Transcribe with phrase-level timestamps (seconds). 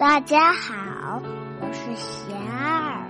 [0.00, 1.20] 大家好，
[1.60, 3.04] 我是贤儿。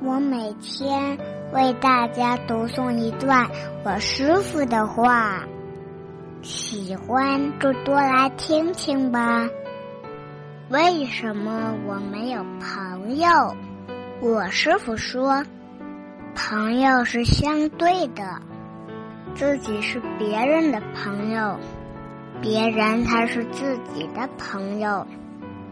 [0.00, 1.18] 我每天
[1.52, 3.44] 为大家读诵一段
[3.84, 5.42] 我师傅的话，
[6.40, 9.48] 喜欢就多来听听吧。
[10.68, 13.56] 为什么我没有朋友？
[14.20, 15.44] 我师傅说，
[16.36, 18.22] 朋友是相对的，
[19.34, 21.58] 自己是别人的朋友，
[22.40, 25.04] 别人才是自己的朋友。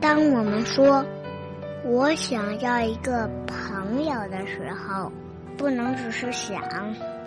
[0.02, 1.06] 当我们说
[1.86, 5.12] “我想要一个朋友”的时候，
[5.56, 6.60] 不能只是想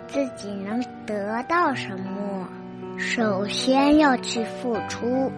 [0.06, 2.46] 自己能得到什么，
[2.98, 5.32] 首先要去付出。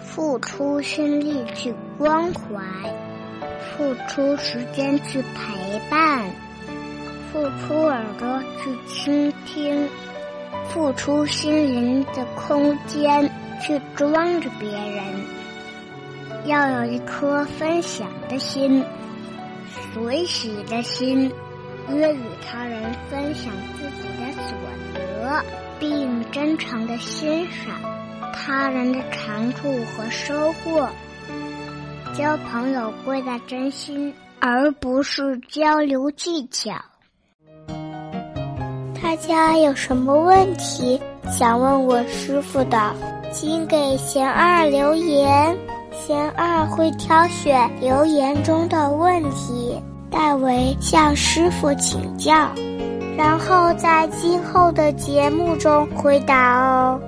[0.00, 2.62] 付出心力去关怀，
[3.76, 6.24] 付出时间去陪伴，
[7.30, 9.86] 付出耳朵去倾听，
[10.68, 15.43] 付出心灵的空间去装着别人。
[16.44, 18.84] 要有一颗分享的心，
[19.92, 21.32] 随喜的心，
[21.88, 24.54] 约与他人分享自己的所
[24.94, 25.44] 得，
[25.78, 27.74] 并真诚的欣赏。
[28.32, 30.88] 他人的长处和收获，
[32.14, 36.74] 交朋友贵在真心，而不是交流技巧。
[39.02, 41.00] 大家有什么问题
[41.30, 42.94] 想问我师傅的，
[43.32, 45.56] 请给贤二留言，
[45.94, 52.48] 贤二会挑选留言中的问题，代为向师傅请教，
[53.16, 57.00] 然后在今后的节目中回答哦。